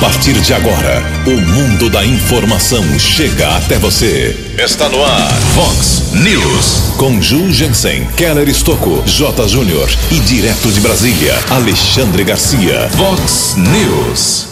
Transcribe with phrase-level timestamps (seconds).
[0.00, 4.36] partir de agora, o mundo da informação chega até você.
[4.58, 6.94] Está no ar, Fox News.
[6.96, 9.48] Com Ju Jensen, Keller Estocco, J.
[9.48, 12.88] Júnior e direto de Brasília, Alexandre Garcia.
[12.96, 14.48] Fox News.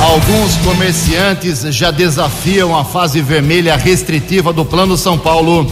[0.00, 5.70] Alguns comerciantes já desafiam a fase vermelha restritiva do Plano São Paulo.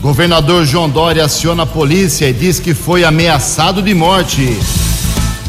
[0.00, 4.58] Governador João Dória aciona a polícia e diz que foi ameaçado de morte.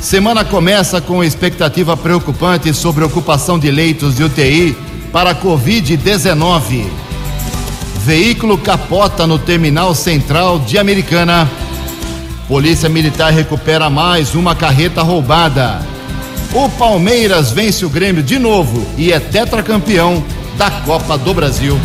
[0.04, 4.76] Semana começa com expectativa preocupante sobre ocupação de leitos de UTI
[5.14, 6.84] para a Covid-19.
[8.04, 11.50] Veículo capota no terminal central de Americana.
[12.50, 15.80] Polícia Militar recupera mais uma carreta roubada.
[16.54, 20.22] O Palmeiras vence o Grêmio de novo e é tetracampeão
[20.58, 21.80] da Copa do Brasil.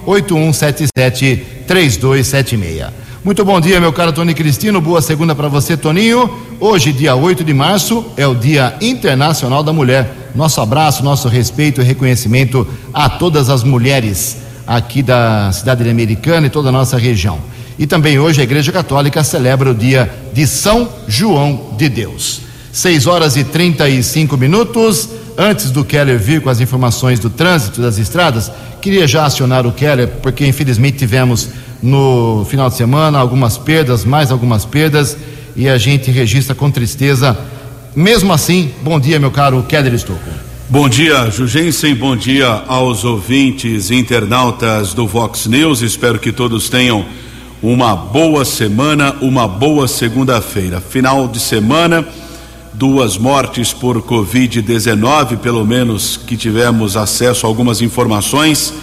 [0.06, 4.83] 981773276 muito bom dia, meu caro Tony Cristino.
[4.83, 6.30] Boa segunda para você, Toninho.
[6.61, 10.31] Hoje, dia 8 de março, é o Dia Internacional da Mulher.
[10.34, 16.50] Nosso abraço, nosso respeito e reconhecimento a todas as mulheres aqui da cidade americana e
[16.50, 17.38] toda a nossa região.
[17.78, 22.43] E também hoje a Igreja Católica celebra o dia de São João de Deus.
[22.72, 25.09] 6 horas e 35 minutos.
[25.37, 29.72] Antes do Keller vir com as informações do trânsito das estradas, queria já acionar o
[29.72, 31.49] Keller, porque infelizmente tivemos
[31.83, 35.17] no final de semana, algumas perdas, mais algumas perdas,
[35.56, 37.37] e a gente registra com tristeza.
[37.97, 40.31] Mesmo assim, bom dia, meu caro Keller Estocco.
[40.69, 45.83] Bom dia, Jugensen, bom dia aos ouvintes internautas do Vox News.
[45.83, 47.05] Espero que todos tenham
[47.62, 50.81] uma boa semana, uma boa segunda-feira.
[50.81, 52.06] Final de semana,
[52.74, 58.74] duas mortes por Covid-19, pelo menos que tivemos acesso a algumas informações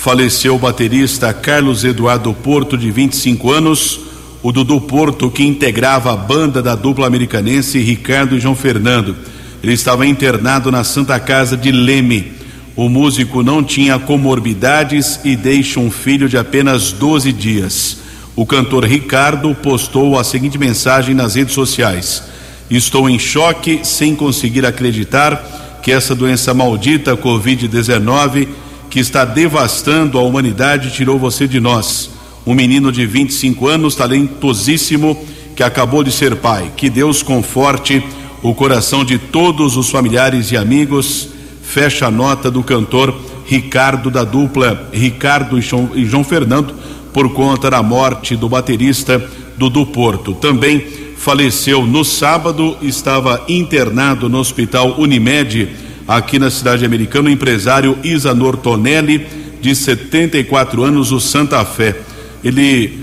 [0.00, 4.00] faleceu o baterista Carlos Eduardo Porto, de 25 anos,
[4.42, 9.14] o Dudu Porto, que integrava a banda da dupla americanense Ricardo e João Fernando.
[9.62, 12.32] Ele estava internado na Santa Casa de Leme.
[12.74, 17.98] O músico não tinha comorbidades e deixa um filho de apenas 12 dias.
[18.34, 22.22] O cantor Ricardo postou a seguinte mensagem nas redes sociais:
[22.70, 28.46] Estou em choque sem conseguir acreditar que essa doença maldita Covid-19
[28.88, 32.10] que está devastando a humanidade tirou você de nós.
[32.46, 35.18] Um menino de 25 anos, talentosíssimo,
[35.56, 36.70] que acabou de ser pai.
[36.76, 38.02] Que Deus conforte
[38.42, 41.28] o coração de todos os familiares e amigos.
[41.62, 43.14] Fecha a nota do cantor
[43.46, 46.74] Ricardo da dupla Ricardo e João Fernando
[47.12, 49.22] por conta da morte do baterista
[49.56, 50.34] Dudu Porto.
[50.34, 50.86] Também
[51.20, 55.68] faleceu no sábado, estava internado no Hospital Unimed
[56.08, 59.26] aqui na cidade americana, o empresário Isanor Tonelli,
[59.60, 61.94] de 74 anos, o Santa Fé.
[62.42, 62.98] Ele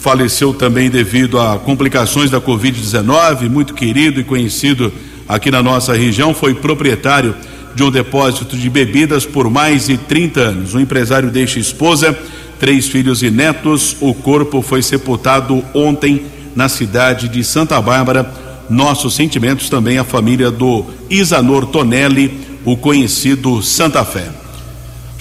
[0.00, 4.92] faleceu também devido a complicações da Covid-19, muito querido e conhecido
[5.28, 7.34] aqui na nossa região, foi proprietário
[7.74, 10.74] de um depósito de bebidas por mais de 30 anos.
[10.74, 12.16] O empresário deixa esposa,
[12.60, 13.96] três filhos e netos.
[14.00, 18.28] O corpo foi sepultado ontem na cidade de Santa Bárbara
[18.68, 24.26] nossos sentimentos também à família do Isanor Tonelli, o conhecido Santa Fé.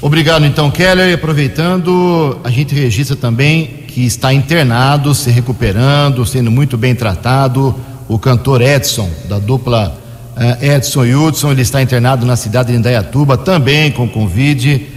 [0.02, 1.12] Obrigado então, Keller.
[1.12, 7.76] E aproveitando, a gente registra também que está internado, se recuperando, sendo muito bem tratado,
[8.08, 9.96] o cantor Edson, da dupla
[10.36, 14.88] uh, Edson e Hudson, ele está internado na cidade de Indaiatuba, também com Covid,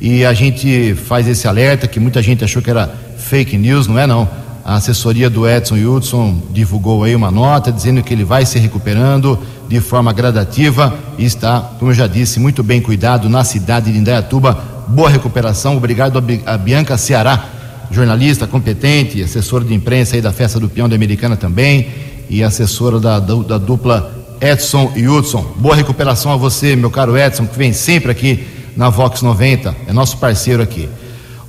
[0.00, 3.98] e a gente faz esse alerta que muita gente achou que era fake news, não
[3.98, 8.46] é não a assessoria do Edson Hudson divulgou aí uma nota dizendo que ele vai
[8.46, 9.36] se recuperando
[9.68, 13.98] de forma gradativa e está, como eu já disse, muito bem cuidado na cidade de
[13.98, 14.56] Indaiatuba.
[14.86, 15.76] Boa recuperação.
[15.76, 17.46] Obrigado a Bianca Ceará,
[17.90, 21.88] jornalista competente, assessora de imprensa aí da Festa do Peão da Americana também.
[22.30, 24.08] e assessora da, da dupla
[24.40, 25.52] Edson e Hudson.
[25.56, 28.46] Boa recuperação a você, meu caro Edson, que vem sempre aqui
[28.76, 30.88] na Vox 90, é nosso parceiro aqui.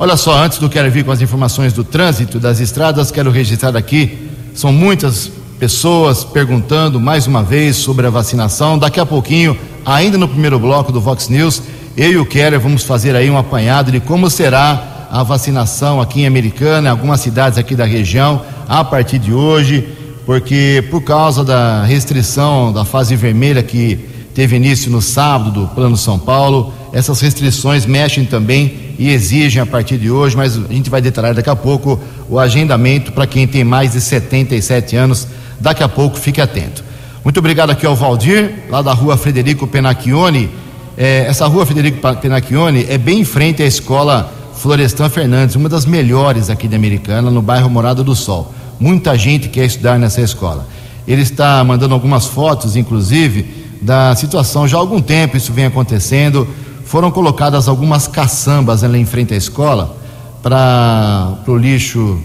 [0.01, 3.77] Olha só, antes do Quero Vir com as informações do trânsito das estradas, quero registrar
[3.77, 8.80] aqui, são muitas pessoas perguntando mais uma vez sobre a vacinação.
[8.80, 9.56] Daqui a pouquinho,
[9.86, 11.62] ainda no primeiro bloco do Vox News,
[11.95, 16.21] eu e o Keller vamos fazer aí um apanhado de como será a vacinação aqui
[16.21, 19.88] em Americana, em algumas cidades aqui da região, a partir de hoje,
[20.25, 24.00] porque por causa da restrição da fase vermelha que
[24.33, 29.65] teve início no sábado do Plano São Paulo, essas restrições mexem também e exigem a
[29.65, 32.00] partir de hoje, mas a gente vai detalhar daqui a pouco
[32.30, 35.27] o agendamento para quem tem mais de 77 anos.
[35.59, 36.83] Daqui a pouco, fique atento.
[37.24, 40.51] Muito obrigado aqui ao Valdir, lá da rua Frederico Penacchione.
[40.95, 45.83] É, essa rua Federico Penacchione é bem em frente à escola Florestan Fernandes, uma das
[45.83, 48.53] melhores aqui de Americana, no bairro Morada do Sol.
[48.80, 50.68] Muita gente quer estudar nessa escola.
[51.07, 53.48] Ele está mandando algumas fotos, inclusive,
[53.81, 54.68] da situação.
[54.68, 56.48] Já há algum tempo isso vem acontecendo.
[56.91, 59.95] Foram colocadas algumas caçambas ali em frente à escola
[60.43, 62.19] para o lixo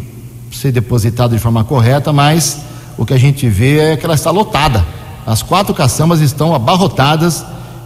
[0.51, 2.63] ser depositado de forma correta, mas
[2.99, 4.85] o que a gente vê é que ela está lotada.
[5.25, 7.45] As quatro caçambas estão abarrotadas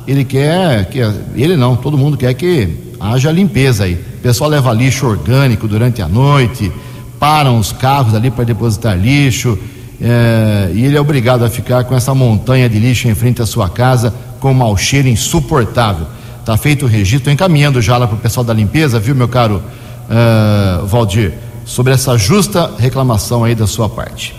[0.08, 1.00] ele quer que
[1.34, 3.92] ele não, todo mundo quer que haja limpeza aí.
[3.92, 6.72] O pessoal leva lixo orgânico durante a noite,
[7.18, 9.58] param os carros ali para depositar lixo,
[10.00, 13.46] é, e ele é obrigado a ficar com essa montanha de lixo em frente à
[13.46, 16.06] sua casa com um mau cheiro insuportável.
[16.44, 19.28] Tá feito o registro, estou encaminhando já lá para o pessoal da limpeza, viu, meu
[19.28, 19.62] caro
[20.08, 21.34] uh, Valdir,
[21.64, 24.34] sobre essa justa reclamação aí da sua parte.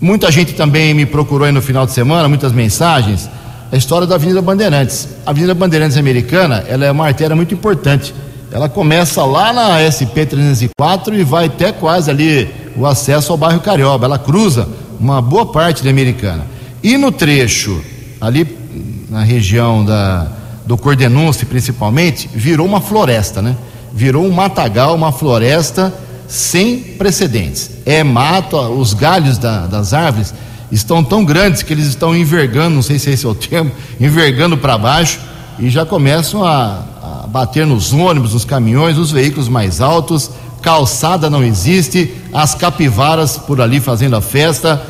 [0.00, 3.28] Muita gente também me procurou aí no final de semana, muitas mensagens
[3.72, 5.08] a história da Avenida Bandeirantes.
[5.24, 8.12] A Avenida Bandeirantes Americana, ela é uma artéria muito importante.
[8.50, 13.60] Ela começa lá na SP 304 e vai até quase ali o acesso ao bairro
[13.60, 14.06] Carioba.
[14.06, 14.68] Ela cruza
[14.98, 16.44] uma boa parte da Americana.
[16.82, 17.80] E no trecho,
[18.20, 18.58] ali
[19.08, 20.26] na região da,
[20.70, 23.56] do Cordenunce principalmente, virou uma floresta, né?
[23.92, 25.92] Virou um matagal, uma floresta
[26.28, 27.72] sem precedentes.
[27.84, 30.32] É mato, os galhos da, das árvores
[30.70, 34.56] estão tão grandes que eles estão envergando, não sei se esse é o termo, envergando
[34.56, 35.18] para baixo
[35.58, 40.30] e já começam a, a, bater nos ônibus, nos caminhões, nos veículos mais altos.
[40.62, 44.80] Calçada não existe, as capivaras por ali fazendo a festa.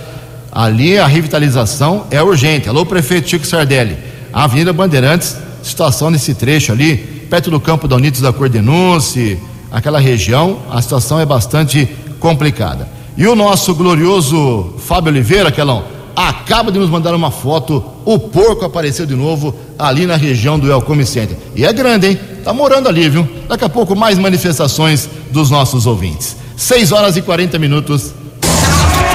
[0.53, 2.69] Ali a revitalização é urgente.
[2.69, 3.97] Alô, prefeito Chico Sardelli.
[4.31, 6.97] A Avenida Bandeirantes, situação nesse trecho ali,
[7.29, 9.39] perto do campo da Unidos da Cordenúncia,
[9.71, 12.89] aquela região, a situação é bastante complicada.
[13.17, 15.85] E o nosso glorioso Fábio Oliveira, Kelão,
[16.15, 17.83] acaba de nos mandar uma foto.
[18.05, 21.37] O porco apareceu de novo ali na região do Elcome Center.
[21.55, 22.21] E é grande, hein?
[22.45, 23.29] Tá morando ali, viu?
[23.49, 26.37] Daqui a pouco mais manifestações dos nossos ouvintes.
[26.57, 28.13] 6 horas e 40 minutos.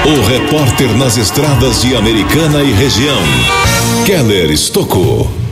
[0.04, 3.18] O repórter nas estradas de Americana e região,
[4.04, 5.45] Keller Estocou.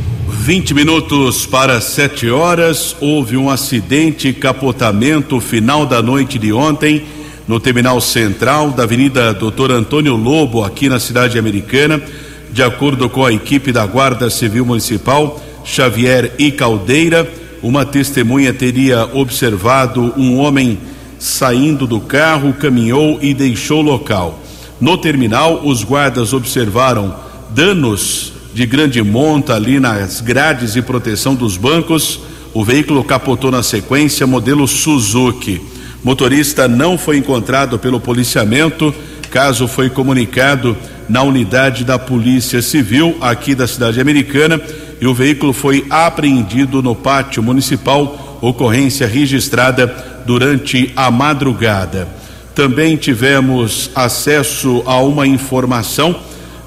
[0.45, 7.03] 20 minutos para 7 horas, houve um acidente, capotamento final da noite de ontem
[7.49, 11.99] no terminal central da Avenida Doutor Antônio Lobo, aqui na cidade americana.
[12.51, 17.27] De acordo com a equipe da Guarda Civil Municipal, Xavier e Caldeira,
[17.63, 20.79] uma testemunha teria observado um homem
[21.19, 24.39] saindo do carro, caminhou e deixou o local.
[24.79, 27.17] No terminal, os guardas observaram
[27.49, 32.21] danos de grande monta ali nas grades de proteção dos bancos.
[32.55, 35.61] O veículo capotou na sequência, modelo Suzuki.
[36.05, 38.95] Motorista não foi encontrado pelo policiamento.
[39.29, 40.77] Caso foi comunicado
[41.09, 44.61] na unidade da Polícia Civil aqui da cidade americana
[45.01, 48.39] e o veículo foi apreendido no pátio municipal.
[48.41, 52.07] Ocorrência registrada durante a madrugada.
[52.55, 56.15] Também tivemos acesso a uma informação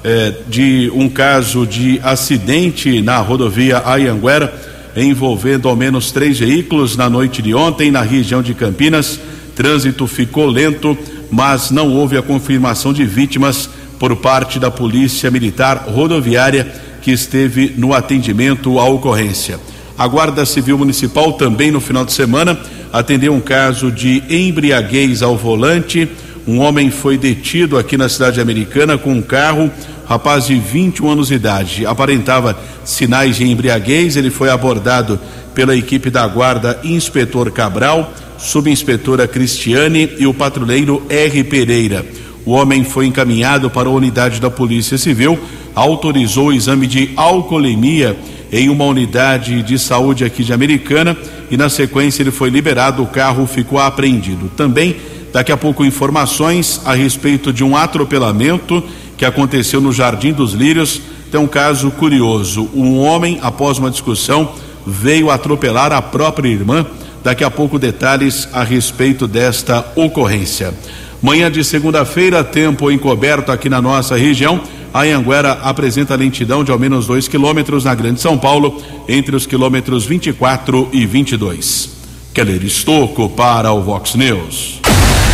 [0.04, 4.52] eh, de um caso de acidente na rodovia Ayanguera
[4.96, 9.18] envolvendo ao menos três veículos na noite de ontem na região de Campinas.
[9.54, 10.96] Trânsito ficou lento,
[11.30, 16.66] mas não houve a confirmação de vítimas por parte da Polícia Militar Rodoviária
[17.02, 19.58] que esteve no atendimento à ocorrência.
[19.96, 22.58] A Guarda Civil Municipal também no final de semana
[22.92, 26.08] atendeu um caso de embriaguez ao volante.
[26.48, 29.70] Um homem foi detido aqui na cidade americana com um carro
[30.08, 34.16] rapaz de 21 anos de idade, aparentava sinais de embriaguez.
[34.16, 35.20] Ele foi abordado
[35.54, 41.44] pela equipe da guarda Inspetor Cabral, subinspetora Cristiane e o patrulheiro R.
[41.44, 42.02] Pereira.
[42.46, 45.38] O homem foi encaminhado para a unidade da Polícia Civil,
[45.74, 48.16] autorizou o exame de alcoolemia
[48.50, 51.14] em uma unidade de saúde aqui de Americana
[51.50, 54.50] e na sequência ele foi liberado, o carro ficou apreendido.
[54.56, 54.96] Também
[55.32, 58.82] daqui a pouco informações a respeito de um atropelamento
[59.16, 61.00] que aconteceu no Jardim dos Lírios.
[61.30, 64.52] Tem um caso curioso: um homem, após uma discussão,
[64.86, 66.86] veio atropelar a própria irmã.
[67.22, 70.72] Daqui a pouco detalhes a respeito desta ocorrência.
[71.20, 74.60] Manhã de segunda-feira, tempo encoberto aqui na nossa região.
[74.94, 79.44] A Anguera apresenta lentidão de ao menos 2 quilômetros na Grande São Paulo, entre os
[79.44, 81.90] quilômetros 24 e 22.
[82.32, 84.80] Keller Estocco para o Vox News.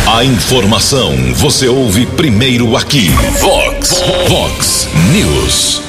[0.07, 3.09] A informação você ouve primeiro aqui.
[3.41, 5.81] Vox, Vox News.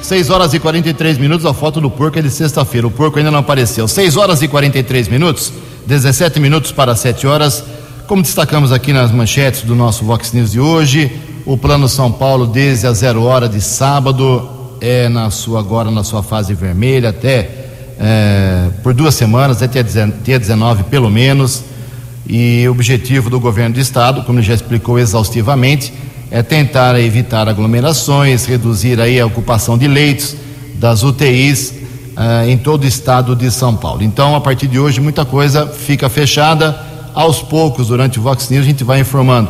[0.00, 2.86] 6 horas e 43 minutos, a foto do porco é de sexta-feira.
[2.86, 3.88] O porco ainda não apareceu.
[3.88, 5.52] 6 horas e 43 minutos,
[5.84, 7.64] 17 minutos para 7 horas.
[8.06, 11.10] Como destacamos aqui nas manchetes do nosso Vox News de hoje,
[11.44, 14.48] o Plano São Paulo, desde a zero hora de sábado,
[14.80, 17.50] é na sua agora na sua fase vermelha, até
[17.98, 21.64] é, por duas semanas, até dia 19 pelo menos.
[22.28, 25.92] E o objetivo do governo do estado, como já explicou exaustivamente,
[26.30, 30.34] é tentar evitar aglomerações, reduzir aí a ocupação de leitos
[30.74, 31.72] das UTIs
[32.16, 34.02] uh, em todo o estado de São Paulo.
[34.02, 36.84] Então, a partir de hoje, muita coisa fica fechada.
[37.14, 39.48] Aos poucos, durante o Vox News, a gente vai informando.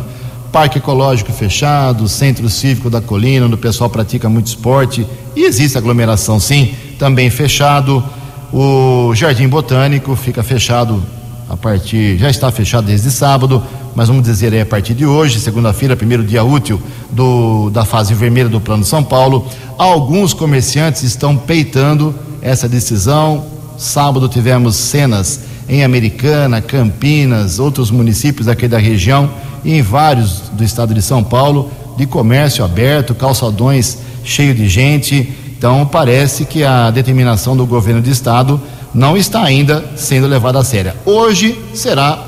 [0.53, 5.05] Parque ecológico fechado, centro cívico da colina, onde o pessoal pratica muito esporte
[5.35, 8.05] e existe aglomeração sim, também fechado.
[8.53, 11.03] O Jardim Botânico fica fechado
[11.49, 13.63] a partir, já está fechado desde sábado,
[13.95, 18.13] mas vamos dizer aí a partir de hoje, segunda-feira, primeiro dia útil do, da fase
[18.15, 19.47] vermelha do Plano São Paulo.
[19.79, 23.47] Alguns comerciantes estão peitando essa decisão.
[23.79, 29.31] Sábado tivemos cenas em Americana, Campinas, outros municípios aqui da região
[29.65, 35.33] e em vários do estado de São Paulo, de comércio aberto, calçadões cheios de gente.
[35.57, 38.61] Então parece que a determinação do governo do estado
[38.95, 40.93] não está ainda sendo levada a sério.
[41.05, 42.19] Hoje será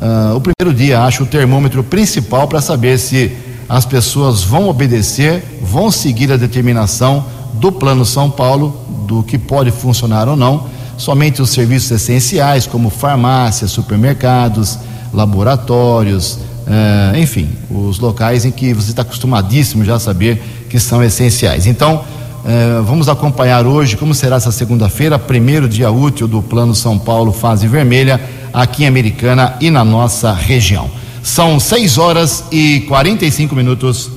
[0.00, 3.32] uh, o primeiro dia, acho, o termômetro principal para saber se
[3.68, 9.70] as pessoas vão obedecer, vão seguir a determinação do Plano São Paulo, do que pode
[9.70, 10.66] funcionar ou não.
[10.96, 14.78] Somente os serviços essenciais, como farmácias, supermercados,
[15.12, 21.02] laboratórios, uh, enfim, os locais em que você está acostumadíssimo já a saber que são
[21.02, 21.66] essenciais.
[21.66, 22.04] Então,
[22.44, 27.32] eh, vamos acompanhar hoje como será essa segunda-feira, primeiro dia útil do Plano São Paulo
[27.32, 28.20] Fase Vermelha,
[28.52, 30.90] aqui em Americana e na nossa região.
[31.22, 34.10] São 6 horas e 45 minutos.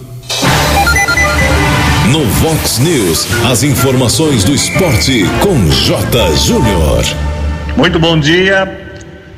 [2.12, 6.36] No Vox News, as informações do esporte com J.
[6.36, 7.04] Júnior.
[7.78, 8.87] Muito bom dia.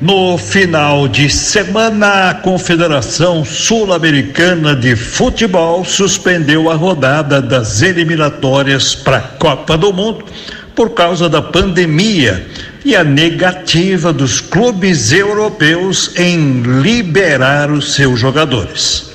[0.01, 9.17] No final de semana, a Confederação Sul-Americana de Futebol suspendeu a rodada das eliminatórias para
[9.17, 10.23] a Copa do Mundo
[10.73, 12.47] por causa da pandemia
[12.85, 19.08] e a negativa dos clubes europeus em liberar os seus jogadores.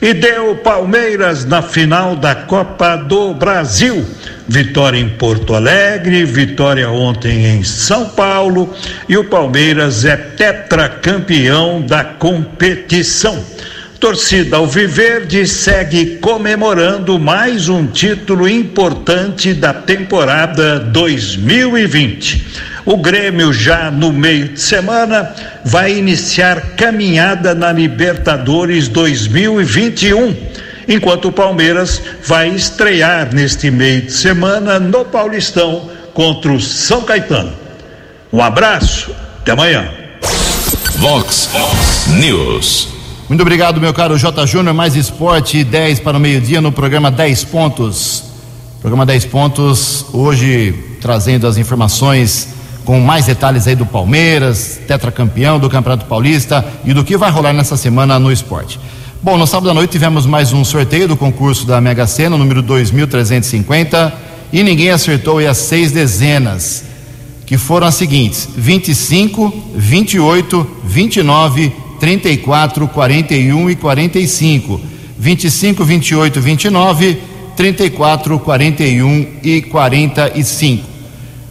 [0.00, 4.06] E deu Palmeiras na final da Copa do Brasil.
[4.46, 8.72] Vitória em Porto Alegre, vitória ontem em São Paulo
[9.08, 13.44] e o Palmeiras é tetracampeão da competição.
[13.98, 22.46] Torcida Alviverde segue comemorando mais um título importante da temporada 2020.
[22.90, 30.34] O Grêmio, já no meio de semana, vai iniciar caminhada na Libertadores 2021,
[30.88, 37.52] enquanto o Palmeiras vai estrear neste meio de semana no Paulistão contra o São Caetano.
[38.32, 39.90] Um abraço, até amanhã.
[40.96, 41.50] Vox
[42.06, 42.88] News.
[43.28, 44.46] Muito obrigado, meu caro J.
[44.46, 44.74] Júnior.
[44.74, 48.24] Mais esporte, 10 para o meio-dia no programa 10 Pontos.
[48.80, 52.56] Programa 10 Pontos, hoje trazendo as informações
[52.88, 57.52] com mais detalhes aí do Palmeiras, tetracampeão do Campeonato Paulista e do que vai rolar
[57.52, 58.80] nessa semana no esporte.
[59.22, 62.62] Bom, no sábado à noite tivemos mais um sorteio do concurso da Mega Sena, número
[62.62, 64.14] 2350,
[64.50, 66.82] e ninguém acertou as seis dezenas,
[67.44, 74.80] que foram as seguintes: 25, 28, 29, 34, 41 e 45.
[75.18, 77.18] 25, 28, 29,
[77.54, 80.97] 34, 41 e 45.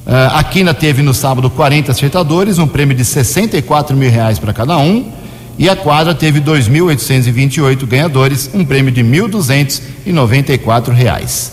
[0.08, 4.54] Uh, a Quina teve no sábado 40 acertadores, um prêmio de 64 mil reais para
[4.54, 5.12] cada um.
[5.60, 11.52] E a quadra teve 2.828 ganhadores, um prêmio de 1.294 reais.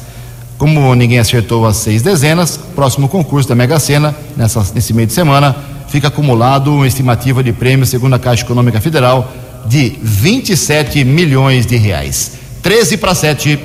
[0.56, 5.14] Como ninguém acertou as seis dezenas, próximo concurso da Mega Sena, nessa, nesse meio de
[5.14, 5.56] semana,
[5.88, 9.32] fica acumulado uma estimativa de prêmio, segundo a Caixa Econômica Federal,
[9.66, 12.32] de 27 milhões de reais.
[12.62, 13.58] 13 para 7.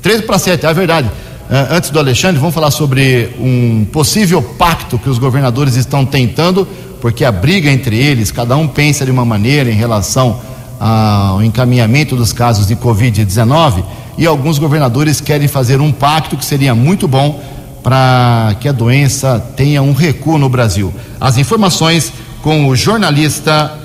[0.00, 1.10] 13 para 7, é verdade.
[1.50, 6.66] Uh, antes do Alexandre, vamos falar sobre um possível pacto que os governadores estão tentando,
[7.00, 10.40] porque a briga entre eles, cada um pensa de uma maneira em relação
[10.80, 13.84] ao encaminhamento dos casos de Covid-19
[14.18, 17.40] e alguns governadores querem fazer um pacto que seria muito bom
[17.82, 20.92] para que a doença tenha um recuo no Brasil.
[21.20, 23.78] As informações com o jornalista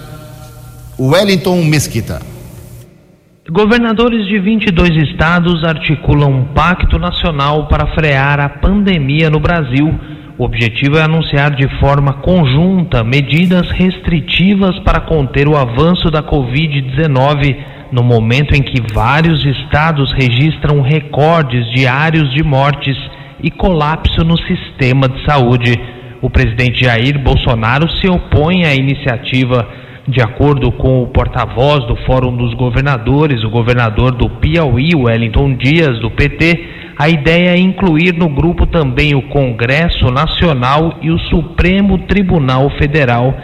[1.00, 2.22] Wellington Mesquita.
[3.50, 9.98] Governadores de 22 estados articulam um pacto nacional para frear a pandemia no Brasil.
[10.38, 17.56] O objetivo é anunciar de forma conjunta medidas restritivas para conter o avanço da Covid-19
[17.90, 22.98] no momento em que vários estados registram recordes diários de mortes
[23.42, 25.74] e colapso no sistema de saúde.
[26.22, 29.87] O presidente Jair Bolsonaro se opõe à iniciativa.
[30.08, 36.00] De acordo com o porta-voz do Fórum dos Governadores, o governador do Piauí, Wellington Dias,
[36.00, 41.98] do PT, a ideia é incluir no grupo também o Congresso Nacional e o Supremo
[42.08, 43.36] Tribunal Federal.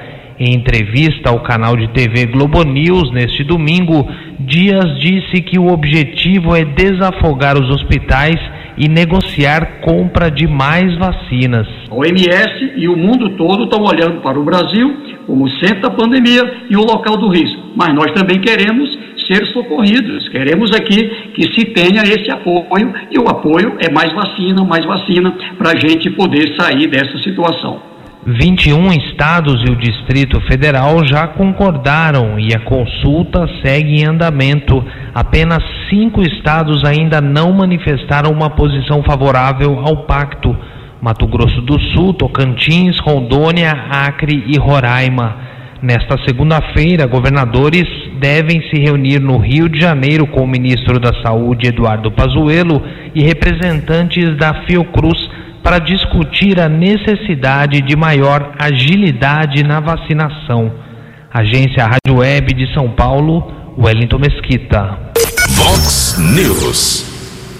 [0.45, 4.05] Em entrevista ao canal de TV Globo News neste domingo,
[4.41, 8.35] Dias disse que o objetivo é desafogar os hospitais
[8.77, 11.65] e negociar compra de mais vacinas.
[11.89, 14.93] A OMS e o mundo todo estão olhando para o Brasil
[15.25, 17.61] como centro da pandemia e o local do risco.
[17.73, 20.27] Mas nós também queremos ser socorridos.
[20.27, 25.33] Queremos aqui que se tenha esse apoio e o apoio é mais vacina, mais vacina
[25.57, 27.92] para a gente poder sair dessa situação.
[28.25, 34.83] 21 estados e o Distrito Federal já concordaram e a consulta segue em andamento.
[35.13, 40.55] Apenas cinco estados ainda não manifestaram uma posição favorável ao pacto:
[41.01, 45.43] Mato Grosso do Sul, Tocantins, Rondônia, Acre e Roraima.
[45.81, 47.83] Nesta segunda-feira, governadores
[48.17, 52.81] devem se reunir no Rio de Janeiro com o ministro da Saúde, Eduardo Pazuello,
[53.13, 55.19] e representantes da Fiocruz
[55.63, 60.71] para discutir a necessidade de maior agilidade na vacinação.
[61.33, 64.99] Agência Rádio Web de São Paulo, Wellington Mesquita.
[65.51, 67.05] Vox News.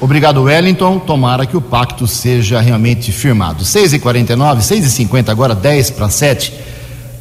[0.01, 0.99] Obrigado, Wellington.
[0.99, 3.63] Tomara que o pacto seja realmente firmado.
[3.63, 6.53] 6h49, 6h50, agora 10 para 7.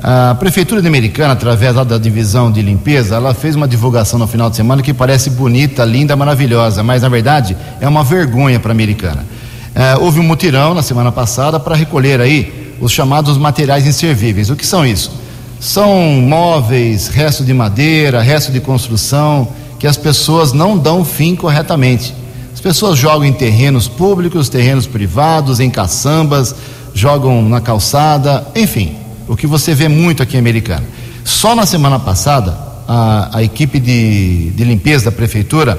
[0.02, 4.50] A Prefeitura de Americana, através da divisão de limpeza, ela fez uma divulgação no final
[4.50, 8.74] de semana que parece bonita, linda, maravilhosa, mas na verdade é uma vergonha para a
[8.74, 9.24] Americana.
[9.74, 14.50] É, houve um mutirão na semana passada para recolher aí os chamados materiais inservíveis.
[14.50, 15.10] O que são isso?
[15.58, 22.14] São móveis, resto de madeira, resto de construção, que as pessoas não dão fim corretamente.
[22.52, 26.54] As pessoas jogam em terrenos públicos, terrenos privados, em caçambas,
[26.94, 30.84] jogam na calçada, enfim, o que você vê muito aqui em Americana.
[31.24, 32.56] Só na semana passada,
[32.86, 35.78] a, a equipe de, de limpeza da prefeitura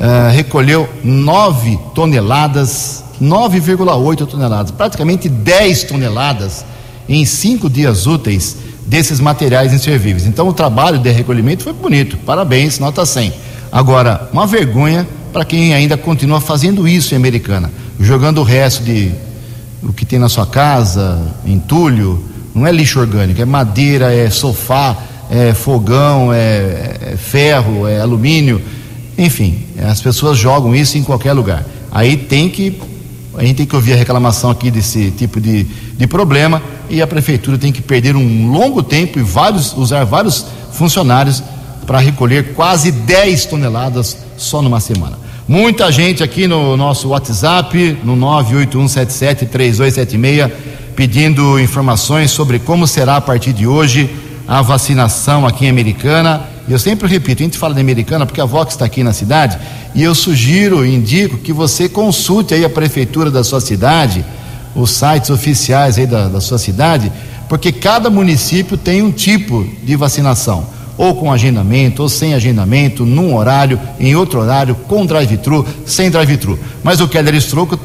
[0.00, 6.64] uh, recolheu 9 toneladas 9,8 toneladas, praticamente 10 toneladas
[7.08, 10.26] em cinco dias úteis desses materiais inservíveis.
[10.26, 13.32] Então o trabalho de recolhimento foi bonito, parabéns, nota 100.
[13.70, 19.12] Agora, uma vergonha para quem ainda continua fazendo isso em Americana, jogando o resto de
[19.82, 22.24] o que tem na sua casa, entulho,
[22.54, 24.96] não é lixo orgânico, é madeira, é sofá,
[25.30, 28.62] é fogão, é, é ferro, é alumínio,
[29.18, 31.64] enfim, as pessoas jogam isso em qualquer lugar.
[31.90, 32.80] Aí tem que
[33.36, 37.06] a gente tem que ouvir a reclamação aqui desse tipo de, de problema e a
[37.06, 41.42] prefeitura tem que perder um longo tempo e vários, usar vários funcionários
[41.86, 45.18] para recolher quase 10 toneladas só numa semana.
[45.46, 50.50] Muita gente aqui no nosso WhatsApp, no 981773276,
[50.96, 54.08] pedindo informações sobre como será a partir de hoje
[54.48, 56.55] a vacinação aqui em Americana.
[56.68, 59.56] Eu sempre repito, a gente fala de Americana porque a Vox está aqui na cidade
[59.94, 64.24] e eu sugiro, indico que você consulte aí a prefeitura da sua cidade,
[64.74, 67.12] os sites oficiais aí da, da sua cidade,
[67.48, 70.66] porque cada município tem um tipo de vacinação,
[70.98, 76.58] ou com agendamento, ou sem agendamento, num horário, em outro horário, com drive-thru, sem drive-thru.
[76.82, 77.34] Mas o Keller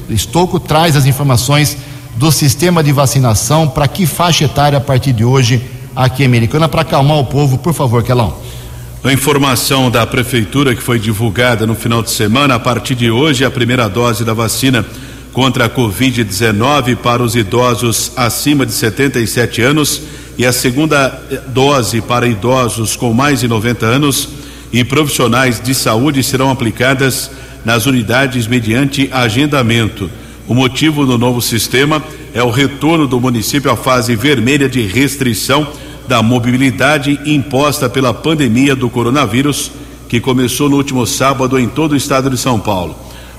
[0.10, 1.78] Estocco traz as informações
[2.16, 5.62] do sistema de vacinação para que faixa etária a partir de hoje
[5.96, 8.34] aqui em Americana, para acalmar o povo, por favor, Kelão.
[9.04, 13.44] A informação da prefeitura que foi divulgada no final de semana, a partir de hoje,
[13.44, 14.86] a primeira dose da vacina
[15.34, 20.04] contra a Covid-19 para os idosos acima de 77 anos
[20.38, 24.30] e a segunda dose para idosos com mais de 90 anos
[24.72, 27.32] e profissionais de saúde serão aplicadas
[27.66, 30.12] nas unidades mediante agendamento.
[30.48, 32.04] O motivo do novo sistema
[32.36, 35.68] é o retorno do município à fase vermelha de restrição
[36.12, 39.72] da mobilidade imposta pela pandemia do coronavírus,
[40.10, 42.94] que começou no último sábado em todo o estado de São Paulo.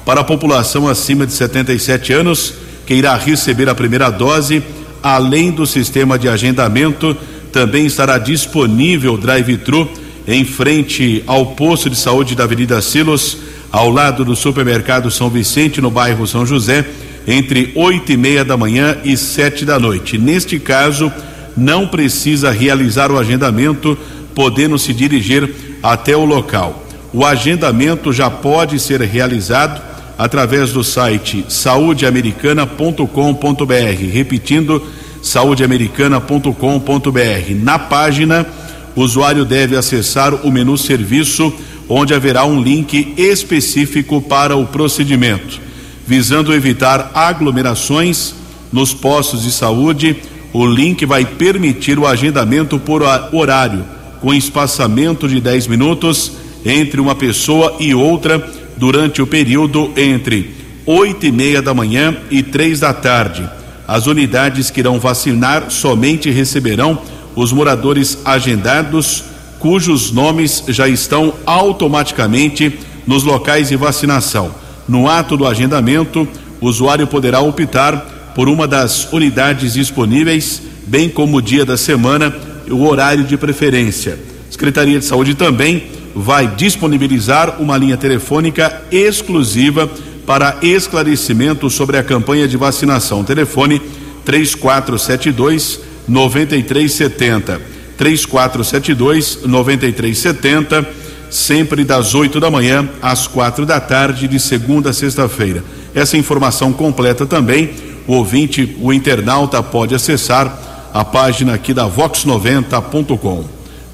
[0.07, 2.55] Para a população acima de 77 anos,
[2.87, 4.63] que irá receber a primeira dose,
[5.03, 7.15] além do sistema de agendamento,
[7.53, 9.87] também estará disponível drive-thru
[10.27, 13.37] em frente ao posto de saúde da Avenida Silos,
[13.71, 16.87] ao lado do supermercado São Vicente, no bairro São José,
[17.29, 20.17] entre oito e meia da manhã e sete da noite.
[20.17, 21.13] Neste caso,
[21.57, 23.97] não precisa realizar o agendamento,
[24.35, 26.85] podendo se dirigir até o local.
[27.13, 29.83] O agendamento já pode ser realizado
[30.17, 34.13] através do site saudeamericana.com.br.
[34.13, 34.81] Repetindo,
[35.23, 37.55] saudeamericana.com.br.
[37.63, 38.47] Na página,
[38.95, 41.53] o usuário deve acessar o menu serviço,
[41.89, 45.61] onde haverá um link específico para o procedimento.
[46.07, 48.35] Visando evitar aglomerações
[48.73, 50.17] nos postos de saúde,
[50.53, 53.85] o link vai permitir o agendamento por horário,
[54.21, 56.33] com espaçamento de 10 minutos
[56.65, 58.45] entre uma pessoa e outra
[58.77, 60.55] durante o período entre
[60.87, 63.49] oito e meia da manhã e três da tarde.
[63.87, 66.99] As unidades que irão vacinar somente receberão
[67.35, 69.25] os moradores agendados
[69.59, 74.53] cujos nomes já estão automaticamente nos locais de vacinação.
[74.89, 76.27] No ato do agendamento,
[76.61, 82.35] o usuário poderá optar por uma das unidades disponíveis, bem como o dia da semana
[82.67, 84.19] e o horário de preferência.
[84.51, 89.91] Secretaria de Saúde também vai disponibilizar uma linha telefônica exclusiva
[90.27, 93.25] para esclarecimento sobre a campanha de vacinação.
[93.25, 93.81] Telefone
[94.25, 97.73] 3472 9370.
[97.97, 100.89] 3472 9370,
[101.31, 105.63] sempre das 8 da manhã às quatro da tarde, de segunda a sexta-feira.
[105.95, 107.71] Essa informação completa também,
[108.07, 113.45] o ouvinte, o internauta pode acessar a página aqui da vox90.com.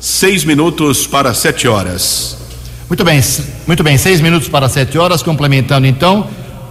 [0.01, 2.37] Seis minutos para sete horas.
[2.89, 3.21] Muito bem,
[3.67, 6.27] muito bem, seis minutos para sete horas, complementando então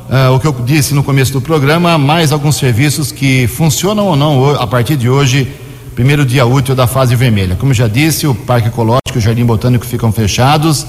[0.10, 4.15] uh, o que eu disse no começo do programa, mais alguns serviços que funcionam ou
[4.15, 5.47] não a partir de hoje,
[5.93, 7.56] primeiro dia útil da fase vermelha.
[7.56, 10.88] Como já disse, o Parque Ecológico e o Jardim Botânico ficam fechados,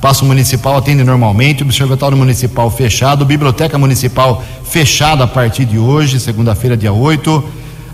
[0.00, 6.18] o Paço Municipal atende normalmente, Observatório Municipal fechado, Biblioteca Municipal fechada a partir de hoje,
[6.18, 7.44] segunda-feira, dia 8.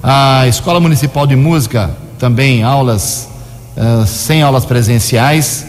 [0.05, 3.29] A Escola Municipal de Música também aulas
[3.77, 5.67] uh, sem aulas presenciais,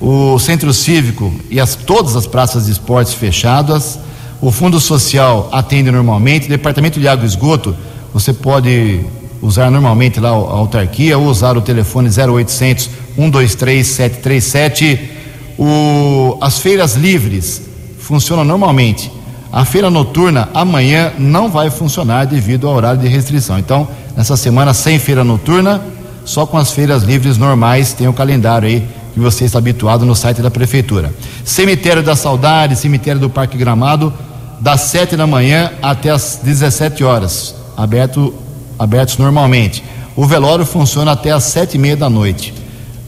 [0.00, 3.98] o Centro Cívico e as, todas as praças de esportes fechadas,
[4.40, 7.76] o Fundo Social atende normalmente, Departamento de Água e Esgoto,
[8.14, 9.00] você pode
[9.42, 15.19] usar normalmente lá a autarquia ou usar o telefone 0800 123 737.
[15.60, 17.60] O, as feiras livres
[17.98, 19.12] funcionam normalmente.
[19.52, 23.58] A feira noturna amanhã não vai funcionar devido ao horário de restrição.
[23.58, 25.82] Então, nessa semana sem feira noturna,
[26.24, 30.16] só com as feiras livres normais tem o calendário aí que você está habituado no
[30.16, 31.12] site da prefeitura.
[31.44, 34.14] Cemitério da Saudade, cemitério do Parque Gramado,
[34.60, 38.32] das 7 da manhã até as 17 horas, aberto,
[38.78, 39.84] abertos normalmente.
[40.16, 42.54] O velório funciona até as sete e meia da noite.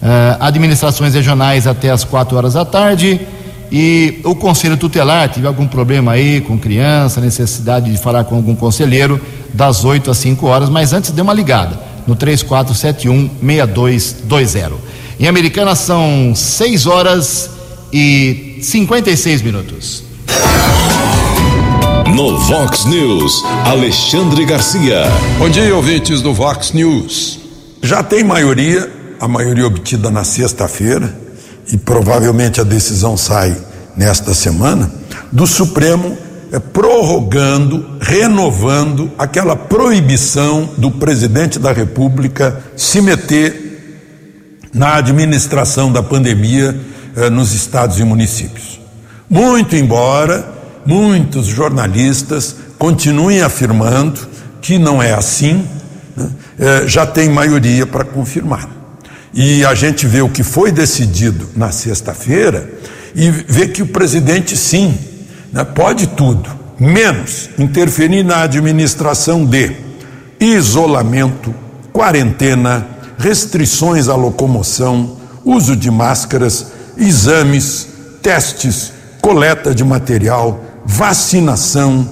[0.03, 3.21] Uh, administrações regionais até as 4 horas da tarde.
[3.71, 8.55] E o conselho tutelar, tiver algum problema aí com criança, necessidade de falar com algum
[8.55, 9.19] conselheiro,
[9.55, 14.73] das 8 às 5 horas, mas antes dê uma ligada no 3471-6220.
[15.19, 17.51] Em Americana são 6 horas
[17.93, 20.05] e 56 minutos.
[22.15, 25.05] No Vox News, Alexandre Garcia.
[25.39, 27.41] Bom dia, ouvintes do Vox News.
[27.83, 31.15] Já tem maioria, a maioria obtida na sexta-feira,
[31.73, 33.57] e provavelmente a decisão sai
[33.97, 34.91] nesta semana,
[35.31, 36.19] do Supremo
[36.51, 46.77] é, prorrogando, renovando aquela proibição do presidente da República se meter na administração da pandemia
[47.15, 48.81] é, nos estados e municípios.
[49.31, 50.53] Muito embora
[50.85, 54.21] muitos jornalistas continuem afirmando
[54.61, 55.65] que não é assim,
[56.17, 58.82] né, é, já tem maioria para confirmar.
[59.35, 62.71] E a gente vê o que foi decidido na sexta-feira
[63.15, 64.99] e vê que o presidente, sim,
[65.53, 69.73] né, pode tudo, menos interferir na administração de
[70.39, 71.55] isolamento,
[71.93, 72.87] quarentena,
[73.19, 76.67] restrições à locomoção, uso de máscaras,
[76.97, 77.89] exames,
[78.21, 82.09] testes, coleta de material, vacinação,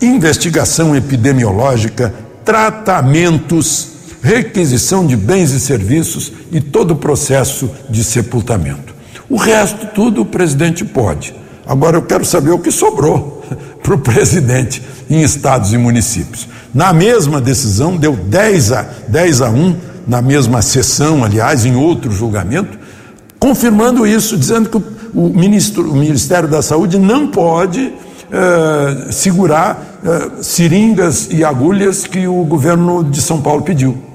[0.00, 3.95] investigação epidemiológica, tratamentos,
[4.26, 8.92] requisição de bens e serviços e todo o processo de sepultamento.
[9.30, 11.32] O resto, tudo o presidente pode.
[11.64, 13.44] Agora eu quero saber o que sobrou
[13.84, 16.48] para o presidente em estados e municípios.
[16.74, 19.76] Na mesma decisão, deu 10 a, 10 a 1,
[20.08, 22.76] na mesma sessão, aliás, em outro julgamento,
[23.38, 24.76] confirmando isso, dizendo que
[25.14, 27.92] o, ministro, o Ministério da Saúde não pode
[28.32, 34.05] eh, segurar eh, seringas e agulhas que o governo de São Paulo pediu.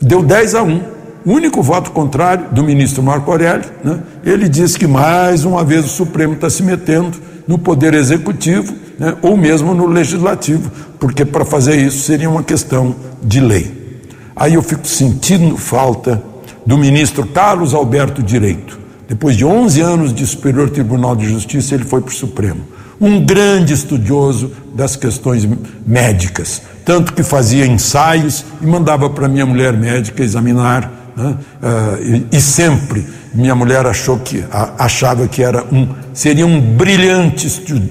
[0.00, 0.82] Deu 10 a 1.
[1.24, 5.84] O único voto contrário do ministro Marco Aurélio, né, ele diz que mais uma vez
[5.84, 11.44] o Supremo está se metendo no poder executivo né, ou mesmo no legislativo, porque para
[11.44, 14.00] fazer isso seria uma questão de lei.
[14.34, 16.22] Aí eu fico sentindo falta
[16.64, 18.78] do ministro Carlos Alberto Direito.
[19.08, 22.60] Depois de 11 anos de Superior Tribunal de Justiça, ele foi para o Supremo.
[23.00, 25.48] Um grande estudioso das questões
[25.86, 31.36] médicas, tanto que fazia ensaios e mandava para minha mulher médica examinar né?
[31.60, 36.60] Uh, e, e, sempre minha mulher achou que, a, achava que era um, seria um
[36.60, 37.46] brilhante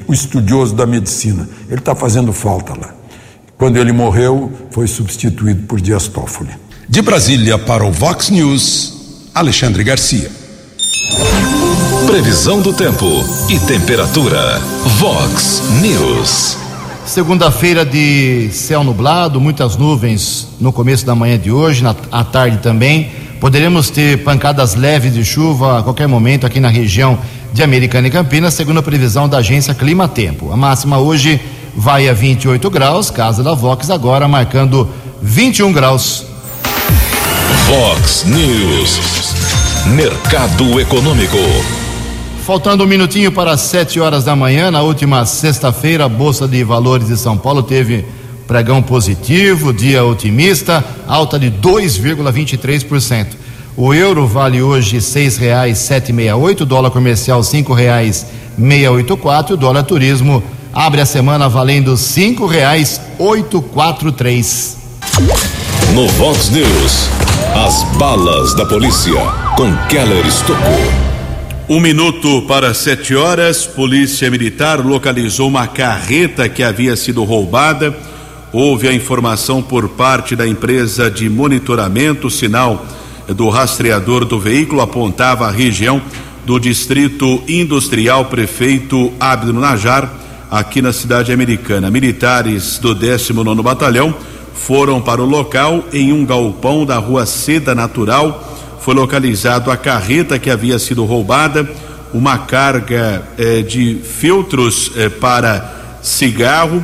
[0.09, 1.47] estudioso da medicina.
[1.67, 2.95] Ele está fazendo falta lá.
[3.57, 6.51] Quando ele morreu, foi substituído por Dias Toffoli.
[6.87, 10.31] De Brasília para o Vox News, Alexandre Garcia.
[12.07, 13.05] Previsão do tempo
[13.49, 14.59] e temperatura.
[14.97, 16.57] Vox News.
[17.05, 22.59] Segunda-feira de céu nublado, muitas nuvens no começo da manhã de hoje, na, à tarde
[22.59, 23.11] também.
[23.41, 27.19] Poderemos ter pancadas leves de chuva a qualquer momento aqui na região
[27.51, 30.49] de Americana e Campinas, segundo a previsão da agência Clima Tempo.
[30.53, 31.41] A máxima hoje
[31.75, 34.89] vai a 28 graus, casa da Vox agora marcando
[35.21, 36.25] 21 graus.
[37.67, 39.35] Vox News.
[39.87, 41.37] Mercado Econômico.
[42.47, 47.09] Faltando um minutinho para 7 horas da manhã, na última sexta-feira, a Bolsa de Valores
[47.09, 48.05] de São Paulo teve
[48.47, 53.27] pregão positivo, dia otimista, alta de 2,23%.
[53.75, 60.41] O euro vale hoje R$ 6,768, dólar comercial R$ 5,684, o dólar turismo
[60.73, 64.77] abre a semana valendo R$ 5,843.
[65.93, 67.09] No Vox News,
[67.53, 69.19] as balas da polícia
[69.57, 71.06] com Keller Estocou.
[71.69, 77.93] Um minuto para sete horas, Polícia Militar localizou uma carreta que havia sido roubada.
[78.53, 82.85] Houve a informação por parte da empresa de monitoramento, sinal
[83.27, 86.01] do rastreador do veículo apontava a região
[86.45, 90.09] do Distrito Industrial Prefeito Abdo Najar,
[90.49, 91.91] aqui na cidade americana.
[91.91, 94.15] Militares do 19 Batalhão
[94.53, 100.39] foram para o local em um galpão da rua Seda Natural foi localizado a carreta
[100.39, 101.69] que havia sido roubada,
[102.13, 106.81] uma carga eh, de filtros eh, para cigarro.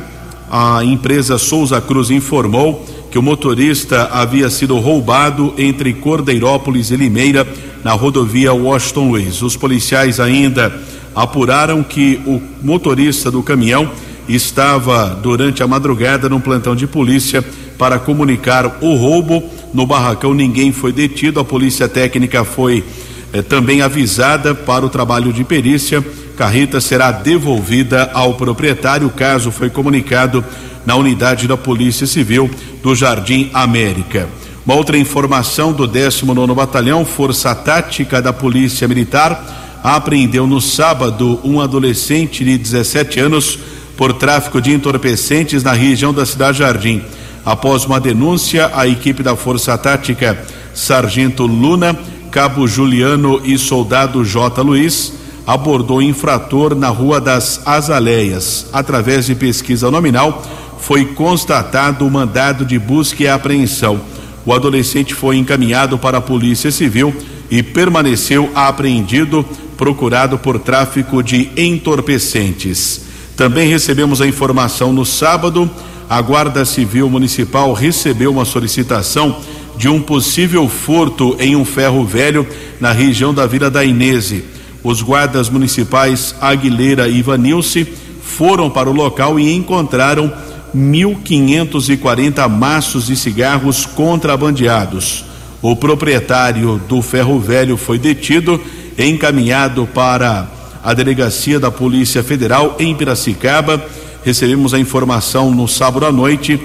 [0.50, 7.48] A empresa Souza Cruz informou que o motorista havia sido roubado entre Cordeirópolis e Limeira,
[7.82, 9.40] na rodovia Washington Luiz.
[9.40, 10.78] Os policiais ainda
[11.14, 13.90] apuraram que o motorista do caminhão
[14.28, 17.42] estava durante a madrugada num plantão de polícia
[17.78, 19.42] para comunicar o roubo
[19.74, 22.84] no barracão ninguém foi detido, a polícia técnica foi
[23.32, 26.02] eh, também avisada para o trabalho de perícia.
[26.36, 29.08] Carreta será devolvida ao proprietário.
[29.08, 30.44] O caso foi comunicado
[30.86, 32.48] na unidade da Polícia Civil
[32.82, 34.28] do Jardim América.
[34.64, 41.60] Uma outra informação do 19 Batalhão, Força Tática da Polícia Militar, apreendeu no sábado um
[41.60, 43.58] adolescente de 17 anos
[43.96, 47.02] por tráfico de entorpecentes na região da Cidade Jardim.
[47.44, 50.38] Após uma denúncia, a equipe da Força Tática,
[50.72, 51.96] Sargento Luna,
[52.30, 54.62] Cabo Juliano e Soldado J.
[54.62, 55.12] Luiz,
[55.46, 58.66] abordou infrator na Rua das Azaleias.
[58.72, 60.42] Através de pesquisa nominal,
[60.78, 64.00] foi constatado o mandado de busca e apreensão.
[64.46, 67.14] O adolescente foi encaminhado para a Polícia Civil
[67.50, 69.44] e permaneceu apreendido,
[69.76, 73.02] procurado por tráfico de entorpecentes.
[73.36, 75.70] Também recebemos a informação no sábado
[76.08, 79.36] a Guarda Civil Municipal recebeu uma solicitação
[79.76, 82.46] de um possível furto em um ferro velho
[82.80, 84.44] na região da Vila da Inese.
[84.82, 87.86] Os guardas municipais Aguilera e Ivanilce
[88.22, 90.32] foram para o local e encontraram
[90.76, 95.24] 1.540 maços de cigarros contrabandeados.
[95.62, 98.60] O proprietário do ferro velho foi detido,
[98.98, 100.46] encaminhado para
[100.82, 103.82] a delegacia da Polícia Federal em Piracicaba
[104.24, 106.60] recebemos a informação no sábado à noite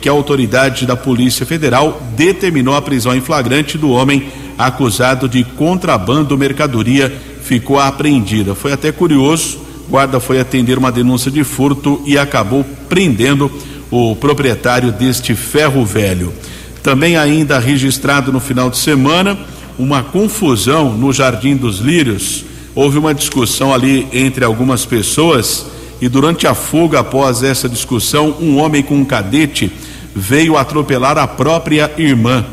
[0.00, 5.44] que a autoridade da Polícia Federal determinou a prisão em flagrante do homem acusado de
[5.44, 8.54] contrabando mercadoria ficou apreendida.
[8.54, 13.50] Foi até curioso, guarda foi atender uma denúncia de furto e acabou prendendo
[13.90, 16.32] o proprietário deste ferro velho.
[16.82, 19.38] Também ainda registrado no final de semana
[19.78, 22.44] uma confusão no Jardim dos Lírios.
[22.74, 25.66] Houve uma discussão ali entre algumas pessoas
[26.02, 29.70] e durante a fuga após essa discussão, um homem com um cadete
[30.12, 32.44] veio atropelar a própria irmã.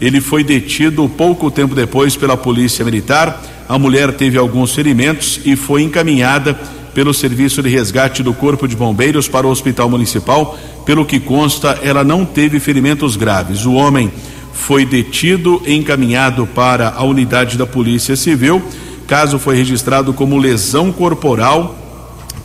[0.00, 3.44] Ele foi detido pouco tempo depois pela polícia militar.
[3.68, 6.58] A mulher teve alguns ferimentos e foi encaminhada
[6.94, 10.58] pelo serviço de resgate do Corpo de Bombeiros para o Hospital Municipal.
[10.86, 13.66] Pelo que consta, ela não teve ferimentos graves.
[13.66, 14.10] O homem
[14.54, 18.62] foi detido e encaminhado para a unidade da Polícia Civil.
[19.06, 21.87] Caso foi registrado como lesão corporal,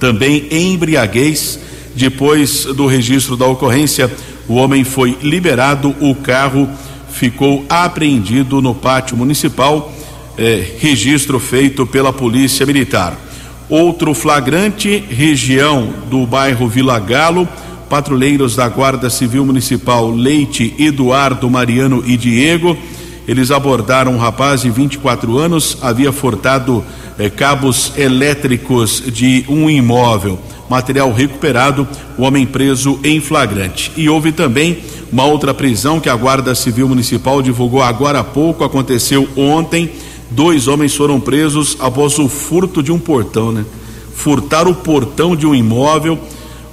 [0.04, 1.58] também embriaguez.
[1.96, 4.12] Depois do registro da ocorrência,
[4.50, 6.68] o homem foi liberado, o carro
[7.10, 9.94] ficou apreendido no pátio municipal.
[10.38, 13.18] Eh, registro feito pela Polícia Militar.
[13.70, 17.48] Outro flagrante, região do bairro Vila Galo,
[17.90, 22.78] patrulheiros da Guarda Civil Municipal Leite, Eduardo, Mariano e Diego.
[23.26, 26.84] Eles abordaram um rapaz de 24 anos, havia furtado
[27.18, 30.40] eh, cabos elétricos de um imóvel.
[30.70, 33.92] Material recuperado, o homem preso em flagrante.
[33.96, 34.80] E houve também
[35.12, 39.92] uma outra prisão que a Guarda Civil Municipal divulgou agora há pouco, aconteceu ontem.
[40.32, 43.64] Dois homens foram presos após o furto de um portão, né?
[44.16, 46.18] Furtar o portão de um imóvel.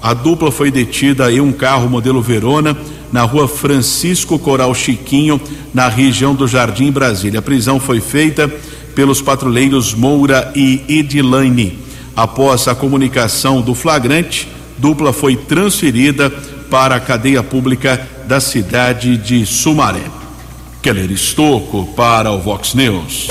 [0.02, 2.74] A dupla foi detida em um carro modelo Verona,
[3.12, 5.38] na rua Francisco Coral Chiquinho,
[5.74, 7.40] na região do Jardim Brasília.
[7.40, 8.50] A prisão foi feita
[8.94, 11.78] pelos patrulheiros Moura e Edilane.
[12.16, 14.48] Após a comunicação do flagrante,
[14.78, 16.30] dupla foi transferida
[16.70, 20.04] para a cadeia pública da cidade de Sumaré.
[20.82, 23.28] Keller Estocco para o Vox News.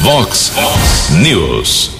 [0.00, 0.52] Vox
[1.22, 1.90] News.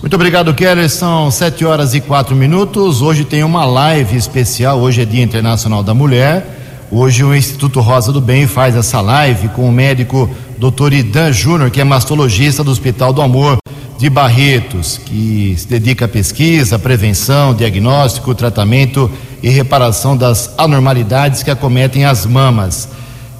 [0.00, 0.88] Muito obrigado, Keller.
[0.88, 3.02] São sete horas e quatro minutos.
[3.02, 4.78] Hoje tem uma live especial.
[4.80, 6.59] Hoje é Dia Internacional da Mulher.
[6.92, 10.92] Hoje o Instituto Rosa do Bem faz essa live com o médico Dr.
[10.94, 13.58] Idan Júnior, que é mastologista do Hospital do Amor
[13.96, 19.08] de Barretos, que se dedica à pesquisa, prevenção, diagnóstico, tratamento
[19.40, 22.88] e reparação das anormalidades que acometem as mamas.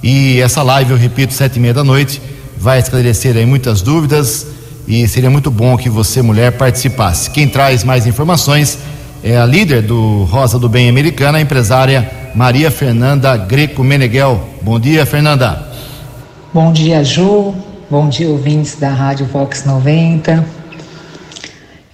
[0.01, 2.21] E essa live, eu repito, sete e meia da noite,
[2.57, 4.47] vai esclarecer aí muitas dúvidas
[4.87, 7.29] e seria muito bom que você, mulher, participasse.
[7.29, 8.77] Quem traz mais informações
[9.23, 14.41] é a líder do Rosa do Bem Americana, a empresária Maria Fernanda Greco Meneghel.
[14.61, 15.67] Bom dia, Fernanda.
[16.53, 17.53] Bom dia, Ju.
[17.89, 20.43] Bom dia, ouvintes da Rádio Vox 90.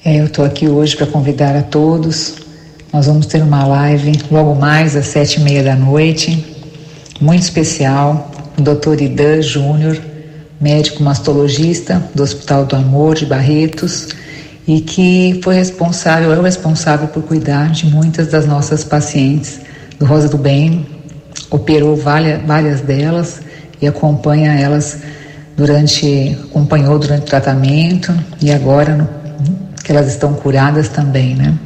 [0.05, 2.35] É, eu estou aqui hoje para convidar a todos.
[2.93, 6.55] Nós vamos ter uma live logo mais às sete e meia da noite,
[7.19, 9.01] muito especial, o Dr.
[9.01, 9.99] Idan Júnior,
[10.61, 14.07] médico mastologista do Hospital do Amor de Barretos
[14.67, 19.62] e que foi responsável, é o responsável por cuidar de muitas das nossas pacientes
[19.97, 20.86] do Rosa do Bem,
[21.49, 23.41] operou várias, delas
[23.82, 24.99] e acompanha elas
[25.56, 29.08] durante, acompanhou durante o tratamento e agora no,
[29.84, 31.58] que elas estão curadas também, né?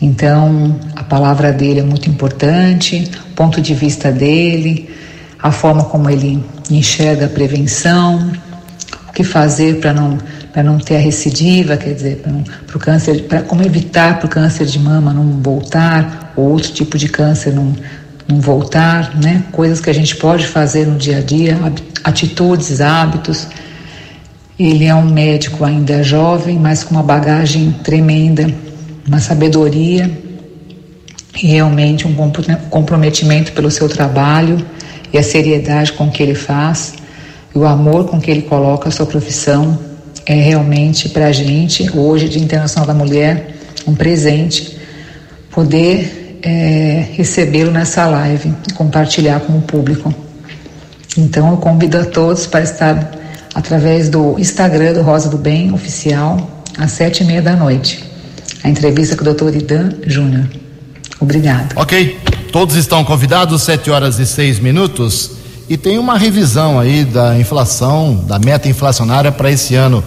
[0.00, 4.90] Então, a palavra dele é muito importante, o ponto de vista dele,
[5.40, 8.32] a forma como ele enxerga a prevenção,
[9.12, 10.18] o que fazer para não
[10.50, 12.22] para não ter a recidiva, quer dizer,
[12.66, 16.72] para o câncer, para como evitar para o câncer de mama não voltar ou outro
[16.72, 17.74] tipo de câncer não
[18.26, 19.42] não voltar, né?
[19.52, 21.58] Coisas que a gente pode fazer no dia a dia,
[22.04, 23.48] atitudes, hábitos.
[24.58, 28.46] Ele é um médico ainda jovem, mas com uma bagagem tremenda,
[29.06, 30.10] uma sabedoria
[31.42, 32.14] e realmente um
[32.70, 34.64] comprometimento pelo seu trabalho
[35.12, 36.94] e a seriedade com que ele faz
[37.54, 39.78] e o amor com que ele coloca a sua profissão
[40.24, 44.78] é realmente para a gente, hoje, de Internacional da Mulher, um presente
[45.50, 50.14] poder é, recebê-lo nessa live e compartilhar com o público.
[51.16, 53.12] Então eu convido a todos para estar
[53.54, 58.02] através do Instagram do Rosa do Bem Oficial, às sete e meia da noite.
[58.64, 59.56] A entrevista com o Dr.
[59.56, 60.46] Idan Júnior.
[61.20, 61.74] Obrigado.
[61.76, 62.18] Ok,
[62.50, 65.41] todos estão convidados, sete horas e seis minutos.
[65.68, 70.02] E tem uma revisão aí da inflação, da meta inflacionária para esse ano,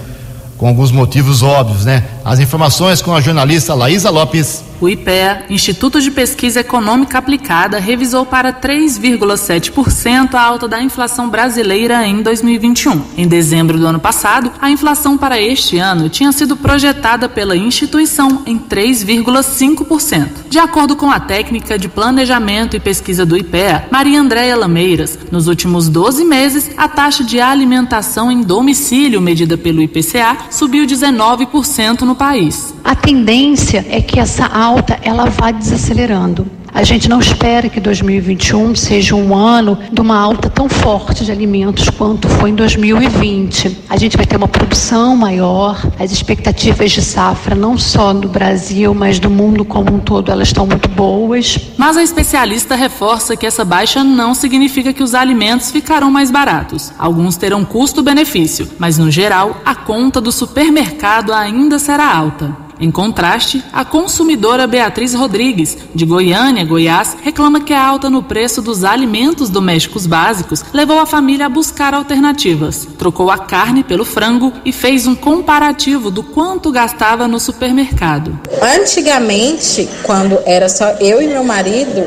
[0.57, 2.03] com alguns motivos óbvios, né?
[2.25, 4.63] As informações com a jornalista Laísa Lopes.
[4.81, 12.05] O IPEA, Instituto de Pesquisa Econômica Aplicada, revisou para 3,7% a alta da inflação brasileira
[12.05, 13.01] em 2021.
[13.15, 18.41] Em dezembro do ano passado, a inflação para este ano tinha sido projetada pela instituição
[18.45, 20.29] em 3,5%.
[20.49, 25.47] De acordo com a técnica de planejamento e pesquisa do IPEA, Maria Andréia Lameiras, nos
[25.47, 32.14] últimos 12 meses, a taxa de alimentação em domicílio medida pelo IPCA subiu 19% no
[32.15, 32.73] país.
[32.83, 36.45] A tendência é que essa alta ela vá desacelerando.
[36.75, 41.31] A gente não espera que 2021 seja um ano de uma alta tão forte de
[41.31, 43.85] alimentos quanto foi em 2020.
[43.89, 48.93] A gente vai ter uma produção maior, as expectativas de safra, não só no Brasil,
[48.93, 51.57] mas do mundo como um todo, elas estão muito boas.
[51.77, 56.91] Mas a especialista reforça que essa baixa não significa que os alimentos ficarão mais baratos.
[56.99, 62.64] Alguns terão custo-benefício, mas no geral, a conta do supermercado ainda será alta.
[62.79, 68.61] Em contraste, a consumidora Beatriz Rodrigues, de Goiânia, Goiás, reclama que a alta no preço
[68.61, 72.87] dos alimentos domésticos básicos levou a família a buscar alternativas.
[72.97, 78.37] Trocou a carne pelo frango e fez um comparativo do quanto gastava no supermercado.
[78.61, 82.03] Antigamente, quando era só eu e meu marido,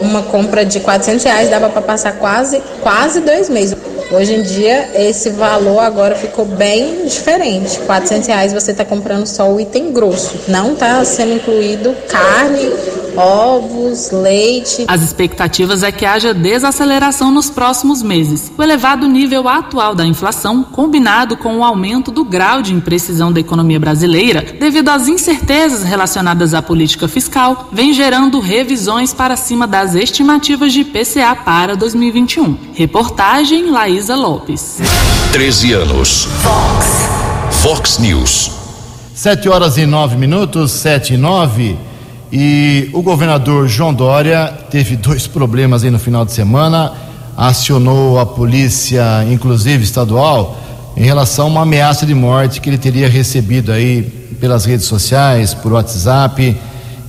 [0.00, 3.76] uma compra de 400 reais dava para passar quase, quase dois meses.
[4.10, 7.78] Hoje em dia, esse valor agora ficou bem diferente.
[7.80, 10.34] 400 reais você está comprando só o item grosso.
[10.48, 12.72] Não está sendo incluído carne,
[13.18, 14.84] ovos, leite.
[14.86, 18.52] As expectativas é que haja desaceleração nos próximos meses.
[18.56, 23.40] O elevado nível atual da inflação, combinado com o aumento do grau de imprecisão da
[23.40, 29.96] economia brasileira, devido às incertezas relacionadas à política fiscal, vem gerando revisões para cima das
[29.96, 32.56] estimativas de PCA para 2021.
[32.74, 34.78] Reportagem Laísa Lopes.
[35.32, 36.28] 13 anos.
[36.42, 37.08] Fox.
[37.62, 38.52] Fox News.
[39.12, 41.87] 7 horas e 9 minutos, 7 e 9.
[42.30, 46.92] E o governador João Dória teve dois problemas aí no final de semana.
[47.36, 50.58] Acionou a polícia, inclusive estadual,
[50.96, 54.02] em relação a uma ameaça de morte que ele teria recebido aí
[54.40, 56.54] pelas redes sociais, por WhatsApp.